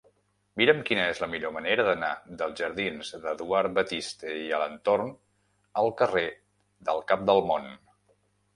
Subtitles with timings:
[0.59, 2.09] Mira'm quina és la millor manera d'anar
[2.39, 5.15] dels jardins d'Eduard Batiste i Alentorn
[5.85, 6.27] al carrer
[6.91, 7.73] del Cap del Món.